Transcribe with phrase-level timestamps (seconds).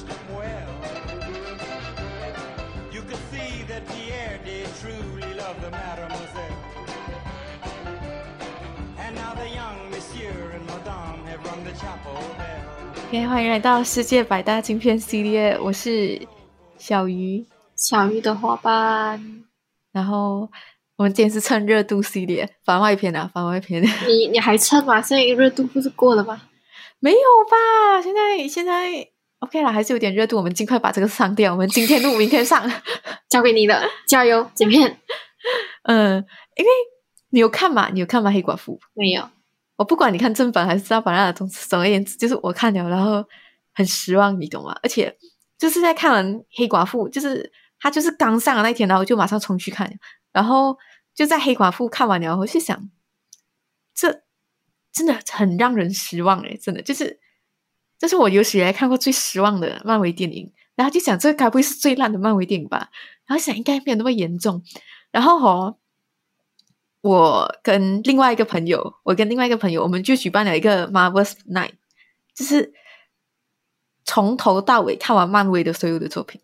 [0.00, 0.68] wished him well.
[2.92, 6.56] You could see that Pierre did truly love the mademoiselle.
[8.98, 13.08] And now the young monsieur and madame have rung the chapel bell.
[13.08, 16.26] OK，欢迎来到世界百大镜片系列，我是
[16.78, 17.44] 小鱼。
[17.76, 19.42] 小鱼的伙伴，
[19.90, 20.50] 然后
[20.96, 23.82] 我们今天是蹭热度系列番外篇啊，番外篇。
[24.06, 25.00] 你你还蹭吗？
[25.00, 26.42] 现在热度不是过了吗？
[26.98, 27.18] 没有
[27.50, 28.02] 吧？
[28.02, 29.08] 现在现在
[29.40, 30.36] OK 了，还是有点热度。
[30.36, 31.52] 我们尽快把这个上掉。
[31.52, 32.70] 我们今天录，明天上，
[33.28, 35.00] 交给你了，加油，剪片。
[35.84, 36.16] 嗯，
[36.56, 36.70] 因为
[37.30, 37.88] 你有看吗？
[37.92, 38.30] 你有看吗？
[38.30, 39.28] 黑寡妇没有，
[39.76, 43.24] 我不管你看正版还是盗版那，总总而言之，就是我看了，然后
[43.72, 44.78] 很失望，你懂吗？
[44.82, 45.16] 而且
[45.58, 49.90] 就是在看完黑寡妇，就是他就是刚上的那天，然后就马上冲去看，
[50.32, 50.76] 然后
[51.14, 52.78] 就在黑寡妇看完了，我就想，
[53.94, 54.22] 这
[54.92, 57.18] 真的很让人失望诶，真的就是
[58.00, 60.50] 这是我有史以来看过最失望的漫威电影。
[60.74, 62.90] 然后就想，这该不会是最烂的漫威电影吧？
[63.26, 64.62] 然后想应该没有那么严重。
[65.10, 65.76] 然后哦，
[67.02, 71.72] 我跟另外一个朋友，我跟另外一个朋友，我们就举办了一个 Marvel's Night，
[72.34, 72.72] 就是
[74.06, 76.40] 从头到尾看完漫威的所有的作品？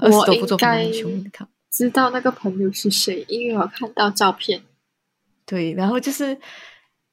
[0.00, 1.48] 二十多部作品全部看。
[1.68, 4.62] 知道那个朋友是谁，因为我看到照片。
[5.46, 6.38] 对，然后就是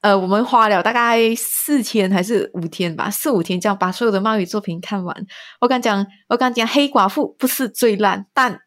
[0.02, 5.26] 呃，我们花了大概四天还是五天吧，四五天这样把所有的漫威作品看完。
[5.60, 8.60] 我敢讲，我敢讲，黑寡妇不是最烂，但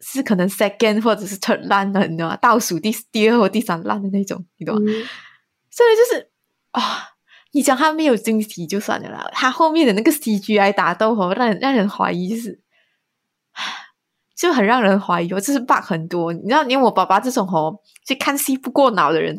[0.00, 2.36] 是可能 second 或者是 third 烂的，你知道吗？
[2.36, 4.80] 倒数第第二或第三烂的那种，你懂吗？
[4.86, 5.06] 嗯，
[5.70, 6.30] 所以就是
[6.72, 7.10] 啊、
[7.52, 12.60] 你讲他没有惊喜就算了啦，他后面的那个 CGI 打斗哦，让人让人怀疑，就是
[14.34, 16.32] 就很让人怀疑哦，就是 bug 很多。
[16.32, 19.36] 你知道，连我爸爸这种哦，就看戏不过脑的人，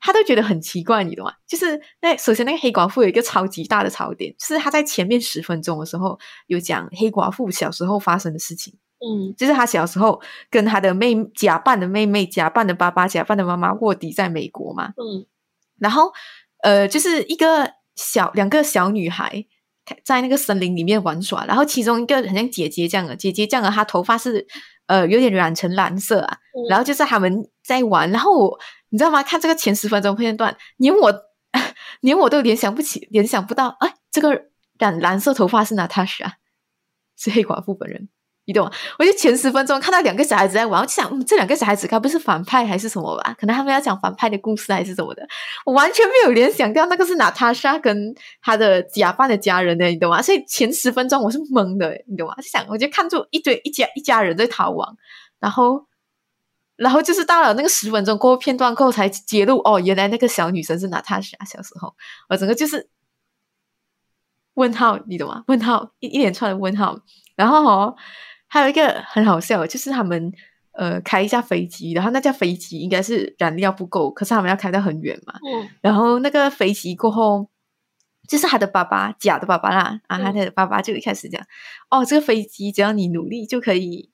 [0.00, 1.32] 他都觉得很奇怪，你懂吗？
[1.46, 8.74] 就是那首先那个黑寡妇有一个超级大的槽点，就是他在前面十分钟的时候有讲黑寡妇小时候发生的事情。
[9.02, 15.24] 嗯就是他小时候跟他的妹假扮的妹妹、假扮的爸爸、假扮的妈妈卧底在美国嘛，嗯
[15.78, 16.12] 然后
[16.62, 19.46] 呃，就是一个小两个小女孩
[20.04, 24.46] 在那个森林里面玩耍，然后其中一个很像姐姐这样的，姐姐这样的，她头发是
[24.86, 28.58] 呃有点染成蓝色啊，嗯然后就是他们在玩，然后我
[28.90, 29.22] 你知道吗？
[29.22, 31.12] 看这个前十分钟片段，连我
[32.00, 34.46] 连我都联想不起，联想不到，哎，这个
[34.78, 36.36] 染蓝色头发是娜塔莎，
[37.16, 38.08] 是黑寡妇本人。
[38.46, 38.72] 你懂吗？
[38.98, 43.36] 我就前十分钟看到两个小孩子在玩，我就想，这两个小孩子该不是反派还是什么吧？
[43.38, 45.24] 可能他们要讲反派的故事还是什么的。
[45.64, 48.12] 我完全没有联想到那个是娜塔莎跟
[48.42, 50.20] 她的假扮的家人的，你懂吗？
[50.20, 52.34] 所以前十分钟我是懵的，你懂吗？
[52.38, 54.96] 就想，我就看住一堆一家一家人在逃亡，
[55.38, 55.86] 然后，
[56.80, 61.94] 然后就是到了那个十分钟过后片段过后才揭露，哦，原来那个小女生是娜塔莎小时候，
[62.30, 62.88] 我整个就是
[64.54, 65.44] 问号，你懂吗？
[65.48, 66.98] 问号一一连串的问号，
[67.36, 67.94] 然后哦，
[68.46, 70.32] 还有一个很好笑，就是他们
[70.72, 75.68] 呃开一架飞机，然后那架飞机应该是燃料不够，可是他们要开到很远嘛，嗯。
[75.82, 77.50] 然后那个飞机过后，
[78.26, 80.24] 就是他的爸爸假的爸爸啦，啊，嗯。
[80.24, 81.44] 他的爸爸就一开始讲，
[81.90, 84.10] 哦，这个飞机只要你努力就可以，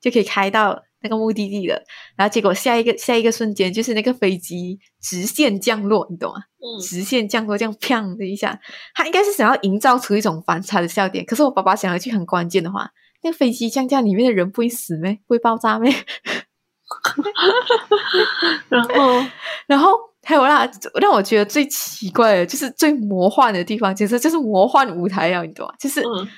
[0.00, 1.82] 就可以开到那个目的地了。
[2.16, 6.40] 然后结果下一个下一个瞬间，就是那个飞机直线降落，你懂吗？
[6.58, 8.58] 嗯直线降落，这样砰的一下，
[8.94, 11.24] 他应该是想要营造出一种反差的笑点。
[11.24, 12.90] 可是我爸爸想了一句很关键的话：
[13.22, 15.18] 那个飞机降价里面的人不会死咩？
[15.26, 15.94] 不会爆炸咩？
[18.68, 19.24] 然后
[19.66, 19.92] 然后
[20.22, 20.68] 还有啦，
[21.00, 25.74] 让我觉得最奇怪的，就是最魔幻的地方，其实就是魔幻舞台啊，你懂吗？
[25.78, 26.28] 就是嗯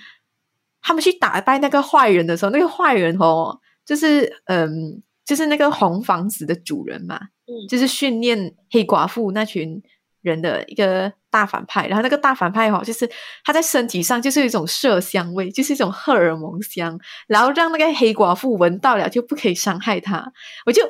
[0.81, 3.59] 他们去打败那个坏人的时候，那个坏人哦，
[3.89, 9.83] 就是嗯，就是那个红房子的主人嘛，嗯就是训练黑寡妇那群
[10.21, 11.87] 人的一个大反派。
[11.89, 13.09] 然后那个大反派哦，就是
[13.43, 20.33] 他在身体上就是有一种麝香味，就是一种荷尔蒙香，然后让那个黑寡妇闻到了就不可以伤害他。
[20.67, 20.83] 我就。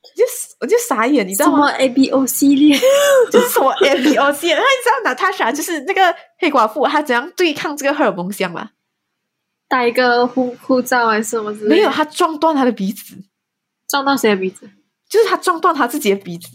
[0.00, 0.24] 我就
[0.60, 2.76] 我就傻眼，你知道吗？A B O 系列？
[3.30, 8.70] 就是什么 A B O C，那你知道娜塔莎就是那个黑寡妇，她怎样对抗这个荷尔蒙香吗？
[9.68, 11.76] 带一个护护照还是什么之类的？
[11.76, 13.14] 没有，他撞断他的鼻子，
[13.88, 14.68] 撞到谁的鼻子？
[15.08, 16.48] 就是他撞断他自己的鼻子。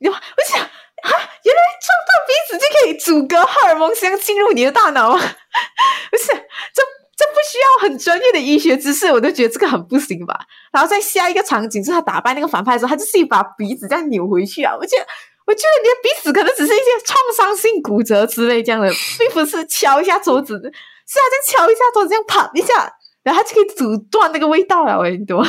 [0.00, 5.18] 你我想啊，原来撞断鼻子就可以阻隔荷尔蒙先进入你的大脑啊！
[6.10, 6.82] 不是，这
[7.16, 10.38] 这不需要很专业的医学知识，我都觉得这个很不行吧。
[10.72, 14.74] 然后在下一个场景，就是他打败那个反派的时候，他就自己把鼻子这样扭回去啊！
[14.76, 15.06] 我觉得，
[15.48, 22.92] 我觉得你的鼻子可能只是一些创伤性骨折之类这样的，并不是敲一下桌子，是他在敲一下桌子，这样啪一下，
[23.22, 25.48] 然后就可以阻断那个味道了，喂，你懂吗？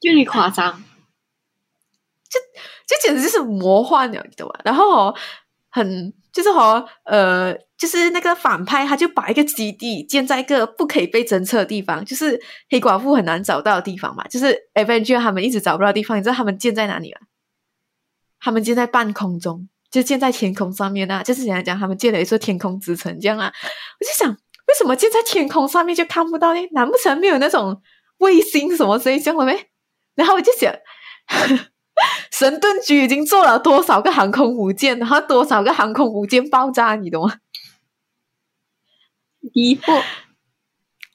[0.00, 0.82] 有点夸张。
[2.28, 2.40] 就
[2.86, 4.54] 就简直就是魔幻了，你懂吗？
[4.64, 5.14] 然后、哦、
[5.70, 12.38] 很就是和呃，就是那个反派，他就把一个基地建在一个不可以被侦测的地方，就是
[12.68, 14.26] 黑寡妇很难找到的地方嘛。
[14.26, 17.20] 就是 Avenger 他们一直找不到地方，你知道他们建在哪里吗？
[18.40, 21.22] 他们建在半空中，就建在天空上面啊。
[21.22, 23.52] 就是人家讲他们建了一座天空之城这样啊。
[24.00, 26.60] 我就想，为什么建在天空上面就看不到呢？
[26.72, 27.80] 难不成没有那种
[28.18, 29.68] 卫星什么这样的没？
[30.14, 30.74] 然后我就想。
[32.30, 37.34] 神盾局已经做了多少个航空母舰，然后多少个航空母舰爆炸，你懂吗？
[39.52, 40.00] 疑惑，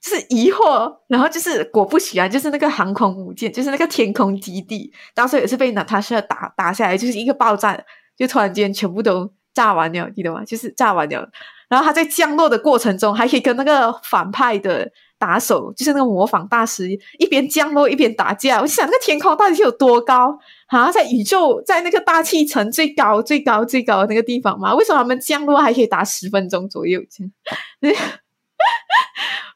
[0.04, 7.76] 是疑惑，然后就是果不其然，就是那个航空母舰，就是那个天空基地，当时也是被娜塔莎打打下来，就是一个爆炸，
[8.16, 10.44] 就突然间全部都炸完了，记得吗？
[10.46, 11.30] 就是炸完了，
[11.70, 14.92] 然后他在降落的过程中，还可以跟那个反派的。
[15.20, 18.60] 打手就是那个模仿大师，一边降落一边打架。
[18.60, 20.92] 我想，那个天空到底是有多高啊？
[20.92, 24.76] 在宇宙，在那个大气层最高、最高、最高的那个地方吗？
[24.76, 27.00] 为什么他们降落还可以打十分钟左右？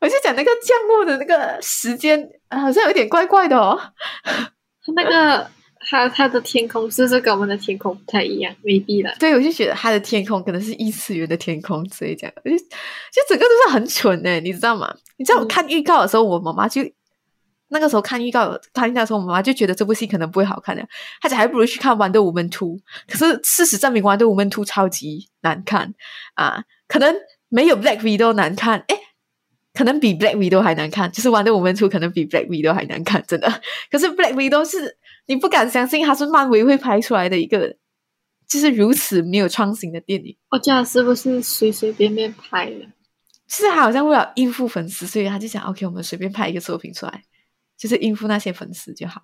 [0.07, 3.77] 我就讲那个降落的那个时间，好像有点怪怪的哦。
[4.95, 5.50] 那个。
[5.89, 8.54] 它它的天空是不是跟我们的天空不太一样？
[8.63, 9.15] 未必了。
[9.19, 14.94] 对，我就觉得它的天空可能是异次元的天空之类这样，就就整个都是很蠢哎，你知道吗？
[15.15, 16.81] 你知道我看预告的时候，我妈妈就
[17.69, 20.86] 那个时候看预告看预告的时候，我妈妈就觉得这部戏可能不会好看的，
[21.21, 22.75] 她讲还不如去看《Wonder Woman Two》。
[23.07, 25.94] 可是事实证明，《Wonder Woman Two》超级难看
[26.33, 27.15] 啊，可能
[27.48, 28.95] 没有《Black Widow》难看，哎，
[29.77, 33.62] 可能比《Black Widow》还难看，就是《Wonder Woman Two》可能比《Black Widow》还难看，真的。
[33.91, 34.97] 可是《Black Widow》是。
[35.29, 37.75] 你不敢相信，它是漫威会拍出来的一个，
[38.47, 40.38] 就是如此没有创新的电影。
[40.51, 42.88] 我讲是不是随随便便拍的？
[43.45, 47.23] 是他好像为了应付粉丝，所以他就想，OK，我们随便拍一个作品出来，
[47.77, 49.21] 就是应付那些粉丝就好。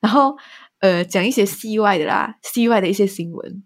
[0.00, 0.36] 然后，
[0.80, 3.62] 呃，讲一些戏外的啦，戏外的一些新闻，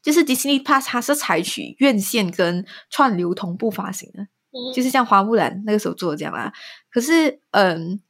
[0.00, 4.28] 就是迪士尼 Plus 它是采取院线跟串流同步发行的，
[4.74, 6.52] 就是像花木兰那个时候做的这样啦。
[6.90, 8.00] 可是，嗯，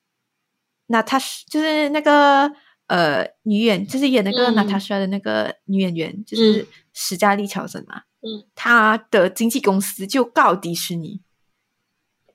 [0.87, 2.51] 那他是就是那个。
[2.87, 8.03] 呃，女演就是演那个娜塔莎的那个女演员，就是史嘉丽·乔森嘛。
[8.21, 11.23] 嗯，她的经纪公司就告迪士尼，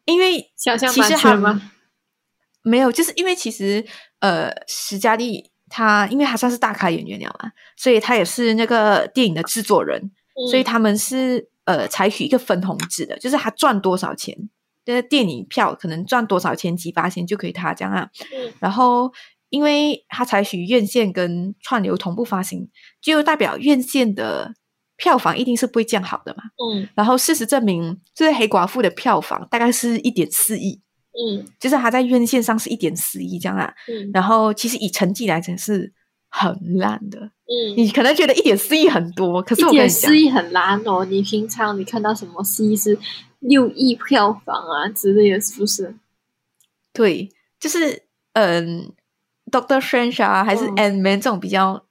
[0.06, 1.72] 因为其实他吗？
[2.66, 3.86] 没有，就是因为其实
[4.22, 10.10] 呃，史嘉丽她因为她算是大咖演员了嘛，所以她也是那个电影的制作人，
[10.50, 14.36] 所以他们是呃采取一个分红制的，就是他赚多少钱，
[14.86, 18.10] 就是电影票可能赚多少钱几八千就可以他这样啊。
[18.34, 19.12] 嗯，然后。
[19.52, 22.70] 因为他采取院线跟串流同步发行，
[23.02, 24.54] 就代表院线的
[24.96, 26.44] 票房一定是不会降好的嘛。
[26.64, 30.80] 嗯，然后事实证明，就是《黑寡妇》的票房大概是一点四亿。
[31.14, 33.74] 嗯，就是他在院线上是一点四亿这样啊。
[33.88, 35.92] 嗯，然后其实以成绩来讲是
[36.30, 37.20] 很烂的。
[37.20, 41.04] 嗯，你可能觉得一点四亿很多，可是一点四亿很烂哦。
[41.06, 42.98] 你平常你看到什么戏是
[43.40, 45.96] 六亿票房啊之类的，是不是？
[46.94, 47.30] 对，
[47.60, 48.04] 就是
[48.34, 48.92] 嗯。
[49.52, 51.84] Doctor Strange 啊，还是 Ant Man 这种比较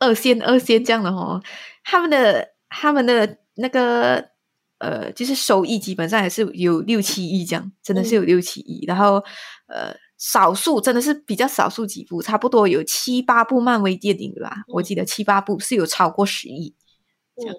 [0.00, 1.40] 二线、二线这样的哦，
[1.84, 4.30] 他们的他们的那个
[4.78, 8.84] 呃，就是收益基本上也是有六七亿这样，真的是有六七亿。
[8.88, 9.22] 然后
[9.68, 16.74] 呃，少数真的是比较少数几部，差不多有七八部漫威电影吧，我记得七八部是有超过十亿
[17.36, 17.54] 这样。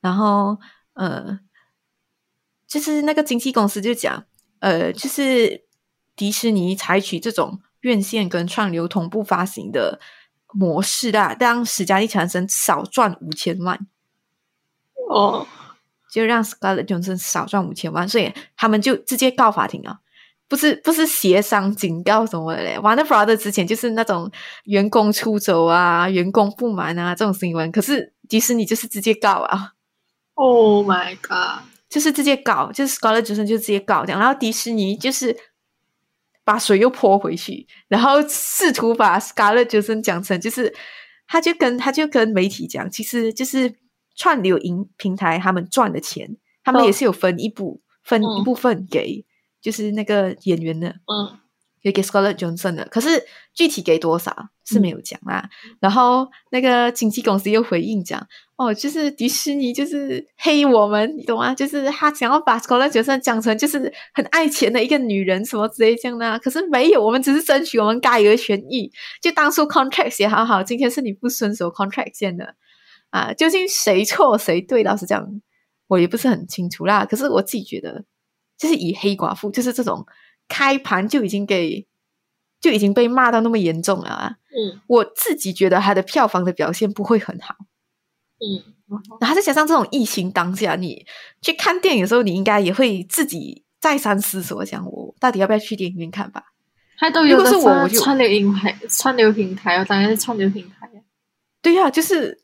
[0.00, 0.58] 然后
[0.94, 1.40] 呃，
[2.66, 4.24] 就是那个经纪公司就讲，
[4.60, 5.66] 呃，就是
[6.16, 7.60] 迪士尼采取这种。
[7.82, 10.00] 院线跟串流同步发行的
[10.52, 13.86] 模式啦，让史嘉丽·强森少赚五千万
[15.08, 15.46] 哦，
[16.10, 20.00] 就让 Scarlett Johansson 少赚五千万，所以他们就直接告法庭啊，
[20.48, 22.78] 不是不是协商警告什么的嘞。
[22.78, 24.30] Warner Brothers 之前就是那种
[24.64, 29.72] 员工出走啊、员工不满啊这种新闻，可是迪士尼就是直接告啊
[30.34, 35.36] ！Oh my god，就是直接告，就是 Scarlett Johansson 就直接告这样，然后迪士尼就是。
[36.44, 40.74] 把水又泼回去，然后试图把 Scarlett Johansson 讲成，就是
[41.26, 43.74] 他就跟他就跟媒体讲，其实就是
[44.16, 49.26] 串流营平台他们赚的钱，他们也是有分一部分一部分给
[49.60, 51.38] 就是那个演员的，嗯。
[51.82, 53.24] 也给 Scarlett Johansson 的，可是
[53.54, 54.36] 具体给多少
[54.66, 55.48] 是没有讲啦。
[55.78, 58.26] 然后那个经纪公司又回应讲
[58.58, 61.54] ：“哦，就是迪士尼就是黑我们，你懂吗？
[61.54, 66.36] 就是他想要把 Scarlett Johansson 讲成就是很爱钱的一个女人什么之类这样的。
[66.40, 68.90] 可是没有，我们只是争取我们该有的权益。
[69.22, 72.56] 就当初 contract 写好好，今天是你不遵守 contract 签的
[73.10, 73.32] 啊？
[73.32, 74.82] 究竟谁错谁对？
[74.82, 75.24] 老实讲，
[75.86, 77.04] 我也不是很清楚啦。
[77.04, 78.04] 可是我自己觉得，
[78.58, 80.04] 就是以黑寡妇就是这种。”
[80.50, 81.86] 开盘就已经给
[82.58, 84.36] 就已经被骂到那么严重了啊！
[84.48, 87.54] 嗯，我自己觉得它的票房的表现不会很好。
[88.38, 88.64] 嗯，
[89.20, 91.04] 然后再加上这种疫情当下，你
[91.42, 96.42] 去看电影的时候，你应该也会自己再三思索，想我到底要不要去电影院看吧？
[96.96, 100.98] 它都有如果的是我我就串流平台，串流平台哦，当然是串流平台啊。
[101.60, 102.40] 对呀、就是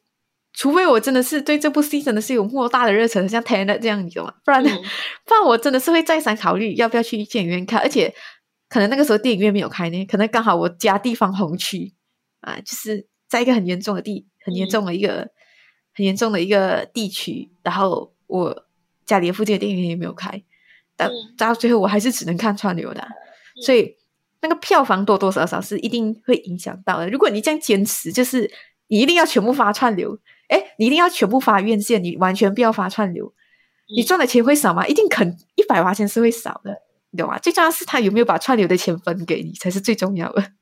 [0.54, 4.32] 除非我真的是对这部戏真的是有莫大的热忱，像 Tenet 这样，你懂吗？
[4.44, 4.82] 不然，嗯
[5.26, 8.14] 不然我真的是会再三考虑要不要去电影院看，而且
[8.68, 11.92] 可能那个时候电影院没有开呢，可能刚好我家地方红区
[12.40, 15.28] 啊，就是在一个很严重的地，很严嗯重的一个、
[15.92, 18.66] 很严重的一个地区，然后我
[19.04, 20.40] 家里的附近的电影院也没有开，
[20.96, 23.08] 到、嗯到最后我还是只能看串流的啊、
[23.64, 23.96] 所以
[24.40, 27.08] 那个票房多多少少是一定会影响到的。
[27.08, 28.48] 如果你这样坚持，就是
[28.86, 30.18] 你一定要全部发串流，
[30.54, 33.34] 哎，你一定要全部发院线，你完全不要发串流，
[33.94, 34.86] 你嗯赚的钱会少吗？
[34.86, 36.76] 一定肯一百八千是会少的，
[37.10, 37.38] 你懂吗？
[37.38, 40.52] 最重要是他有没有把串流的钱分给你，才是最重要的。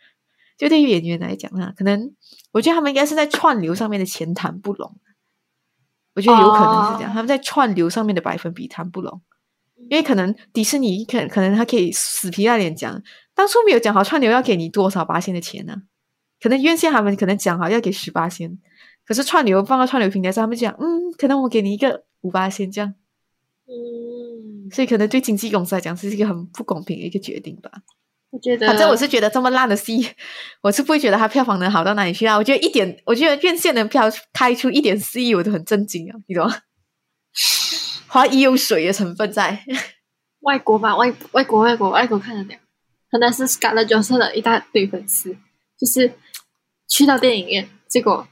[0.56, 2.14] 就对于演员来讲啊，可能
[2.52, 4.96] 我觉得他们应该是在串流上面的钱谈不拢，
[6.14, 9.20] 我觉得有可能是这样，哦他们在串流上面的百分比谈不拢。
[9.90, 13.02] 因为可能迪士尼可可能他可以死皮赖脸讲，
[13.34, 15.82] 当初没有讲好串流要给你多少八千的钱呢、
[16.40, 18.58] 可能院线他们可能讲好要给十八千，
[19.06, 22.94] 可是串流放到串流平台上，他们讲嗯，可能我给你一个五八先这样，
[23.66, 27.70] 嗯，所以可能对经纪公司来讲是一个很不公平的一个决定吧。
[28.30, 30.08] 我觉得，反正我是觉得这么烂的戏，
[30.62, 32.36] 我是不会觉得它票房能好到哪里去啊。
[32.36, 36.56] 我觉得一点，我觉得院线能票开出一点四亿，我都很震惊啊，你懂吗？
[38.08, 39.64] 怀疑有水的成分在。
[40.40, 42.60] 外国吧，外外国外国外国看得了，
[43.10, 45.36] 可能是 Scarlett Johansson 的一大堆粉丝，
[45.78, 46.12] 就是
[46.88, 48.26] 去到电影院，结果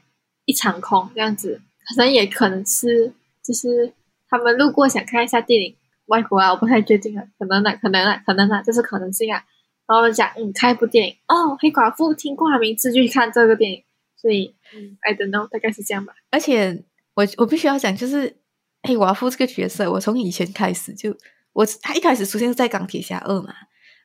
[0.51, 3.93] 一场空这样子，可能也可能是就是
[4.29, 5.77] 他们路过想看一下电影，
[6.07, 9.45] 外国啊，我不太确定啊，可能啊，可能啊，可能啊，这是可能性啊。
[9.87, 13.83] 然后讲嗯，看一部电影哦，黑寡妇听过他名字就去看这个电影，
[14.17, 16.15] 所以嗯，I don't know，大概是这样吧。
[16.31, 18.37] 而且我我必须要讲，就是
[18.83, 21.17] 黑寡妇这个角色，我从以前开始就
[21.53, 23.53] 我他一开始出现是在钢铁侠二嘛，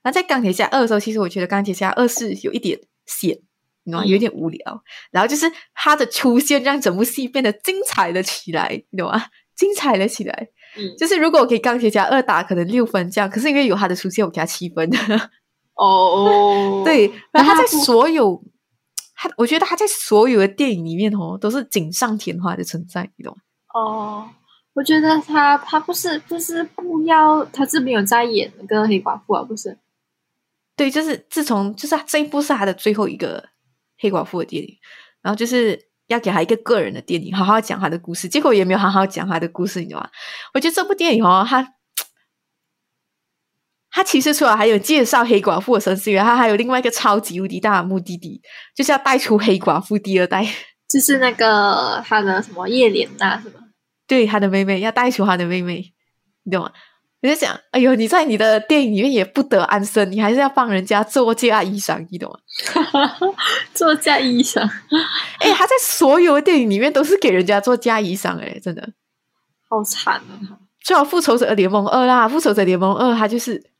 [0.01, 3.37] 然后在钢铁侠二的时候，其实我觉得钢铁侠二是有一点险，
[3.85, 4.05] 你懂吗？
[4.05, 9.25] 嗯有点无聊，然后就是他的出现让整部戏变得精彩了起来，你懂吗？
[9.55, 14.89] 精彩了起来，嗯，就是如果我给钢铁侠二打可能六分这样，可是因为有他的出现，我给他七分。
[15.75, 18.43] 哦，对，然后他在所有
[19.15, 23.41] 他，我觉得他在所有的电影里面哦，都是锦上添花的存在，你懂吗？
[23.73, 24.29] 哦，
[24.73, 29.77] 我觉得他他不是不是不要，他是没有在演那个黑寡妇啊，不是？
[30.77, 33.43] 对，就是自从就是这一部是他的最后一个
[33.97, 34.77] 黑寡妇的电影，
[35.21, 40.09] 然后就是要给他一个个人的电影，好好讲他的故事，结果也没有好好讲他的故事，你知道吗？
[40.53, 41.73] 我觉得这部电影哦，他
[43.89, 48.41] 他其实除了还有介绍黑寡妇的身世以外，他还有另外一个超级无敌大的目的地，
[48.75, 50.45] 就是要带出黑寡妇第二代。
[50.87, 53.61] 就是那个他的什么叶莲娜是吗？
[54.05, 55.93] 对他的妹妹，要带出他的妹妹，
[56.43, 56.71] 你懂吗？
[57.25, 62.37] 我就想，哎呦，你在你的电影里面也不得安生，你还是要帮人家做嫁衣裳，你懂吗？
[63.73, 64.61] 做嫁衣裳，
[65.41, 68.87] 哎，他在所有的电影里面都是给人家做嫁衣裳，哎，真的。
[69.67, 70.61] 好惨啊！
[70.83, 73.71] 最好《复仇者联盟二》啦，《复仇者联盟二》他就是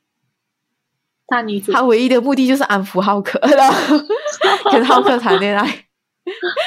[1.28, 3.96] 大女主他唯一的目的就是安抚浩克，然后
[4.72, 5.85] 跟浩克谈恋爱。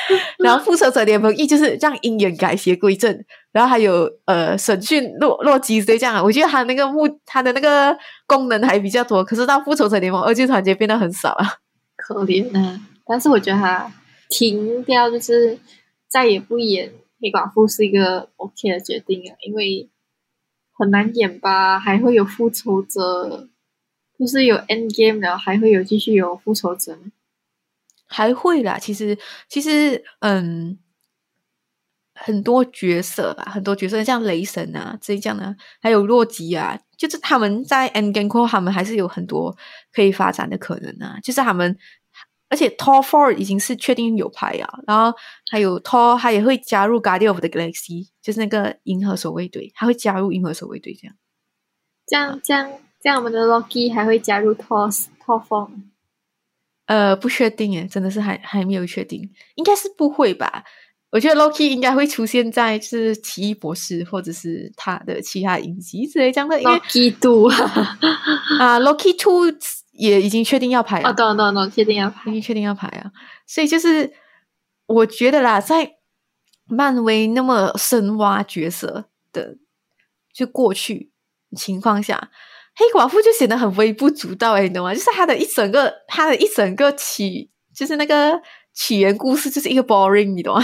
[0.39, 6.23] 然后《复仇者联盟一》就是让鹰眼改邪归正，然后还有呃审讯洛洛基这样。
[6.23, 7.97] 我觉得他那个目他的那个
[8.27, 11.45] 功能还比较多，可是到《复仇者联盟二》就团结变得很少了。
[11.97, 12.79] 可怜啊！
[13.05, 13.91] 但是我觉得他
[14.29, 15.57] 停掉就是
[16.07, 19.89] 再也不演黑寡妇是一个 OK 的决定啊，因为
[20.77, 23.47] 很难演吧，还会有复仇者，
[24.17, 26.97] 就是有 End Game 了，还会有继续有复仇者？
[28.09, 30.77] 还会啦，其实其实嗯，
[32.15, 39.55] 很多角色吧，很多角色像雷神啊这样的，还有洛基啊，就是他们在 Endgame，他们还是有很多
[39.93, 41.19] 可以发展的可能啊。
[41.23, 41.77] 就是他们，
[42.49, 45.17] 而且 t o r Four 已经是确定有拍啊，然后
[45.49, 51.15] 还有 t o r 他也会加入 Guardian of the Galaxy，就是那个银河守卫队，他会加入银河守卫队这样。
[52.07, 54.91] 这样这样这样，我们的 Loki 还会加入 Thor
[55.23, 55.88] Thor Form。
[56.89, 60.63] 呃，不确定诶，真的是还还没有确定，应该是不会吧？
[61.11, 67.47] 我觉得 Loki 应该会出现在就是奇异博士或者是他的其他影集之类这样的，因为 Loki Two
[68.59, 69.55] 啊、Loki Two
[69.91, 72.33] 也已经确定要拍了，哦，懂懂懂，确定要拍已。
[72.33, 73.11] 经确定要拍啊，
[73.45, 74.11] 所以就是
[74.87, 75.97] 我觉得啦，在
[76.65, 79.57] 漫威那么深挖角色的
[80.33, 81.11] 就过去
[81.55, 82.31] 情况下，
[82.79, 84.93] 黑寡妇就显得很微不足道哎，你懂吗？
[84.93, 88.41] 就是他的一整个，他的一整个起，就是那个
[88.73, 90.63] 起源故事就是一个 boring，你懂吗？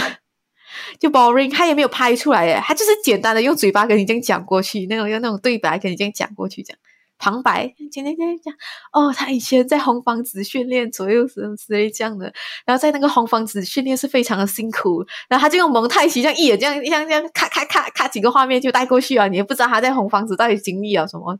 [0.98, 6.78] 就 boring，他也没有拍出来耶，他就是简单的用嘴巴跟你这样讲过去，那种用那种对白跟你这样讲过去，这样
[7.18, 8.54] 旁白，简单简单讲，
[8.92, 12.32] 哦，他以前在红房子训练左右什么之类这样的，
[12.64, 21.38] 然后在那个红房子训练是非常的辛苦，然后他就用蒙太奇这样一眼这样这样这样咔咔咔咔几个画面就带过去啊，你也不知道他在红房子到底经历了什么，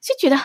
[0.00, 0.36] 就觉得，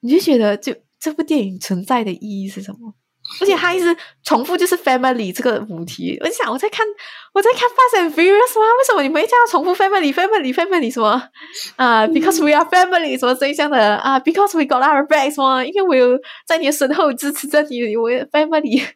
[0.00, 2.94] 你就觉得就这部电影存在的意义是什么？
[3.40, 6.86] 而且他一直重复就是 family 这个母题，我就想我在看
[7.32, 8.66] 我在看 Fast and Furious 吗？
[8.78, 11.30] 为什么你们一直要重复 family family family 什么
[11.76, 15.64] 啊？Because we are family 什么这一项的啊？Because we got our back 什么？
[15.64, 18.86] 因为我有在你的身后支持着你，我 family。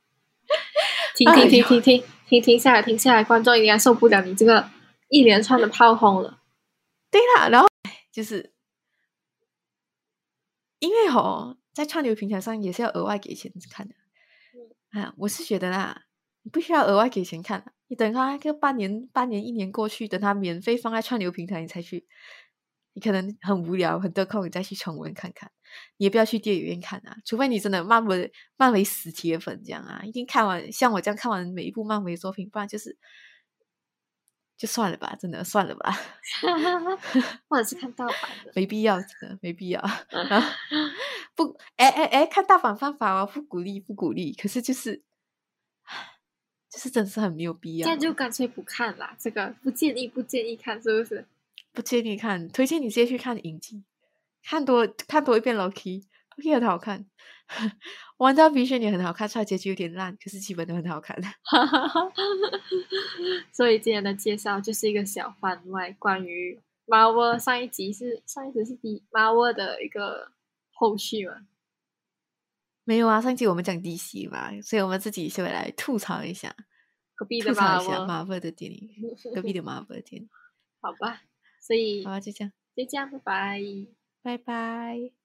[1.14, 4.68] 停停停停停停停下来停下来，观众应该受不了你这个
[5.08, 6.38] 一连串的炮轰了。
[7.10, 7.66] 对啦，然后
[8.18, 8.52] 就是
[10.80, 13.94] 因为吼在串流平台上也是要额外给钱看的。
[14.90, 16.06] 啊，我是觉得啦，
[16.42, 22.08] 你不需要额外给钱看，你等他个半年、半年、一年过去，等他免费放在串流平台，你才去。
[22.94, 25.52] 你可能很无聊，很多空，你再去重温看看。
[25.96, 32.98] 你也不要去电影院看啊，除非你真的漫威漫威死铁粉这样啊，一定看完像我这样看完每一部漫威作品，不然就是
[34.58, 35.96] 就算了吧，真的算了吧。
[37.48, 39.80] 或者是看盗版的，没必要，真的没必要。
[41.36, 44.34] 不，哎哎哎，看盗版犯法哦，不鼓励，不鼓励。
[44.34, 45.00] 可是就是，
[46.68, 47.84] 就是真是很没有必要。
[47.84, 51.24] 这样就干脆不看啦，这个不建议，不建议看，是不是？
[51.72, 53.84] 不建议看，推荐你直接去看影集，
[54.42, 55.54] 看多看多一遍
[56.38, 57.06] ，Loki，Loki 很好看，
[58.18, 61.16] 玩家必选也很好看，虽然结局有点烂，可是基本都很好看。
[63.52, 70.32] 所以今天的介绍就是一个小番外，关于 Marvel 上一集是上一集是第 Marvel 的一个。
[70.80, 71.34] 后续嘛？
[72.84, 76.54] 没有啊，上一集我们讲 DC 嘛，所以我们自己先来吐槽一下
[77.16, 78.88] 隔壁的 Marvel 的电影，
[79.34, 80.28] 隔壁的 Marvel 的电影。
[80.80, 81.22] 好吧，
[81.60, 83.60] 所以好，就这样，就这样，拜拜，
[84.22, 85.17] 拜拜。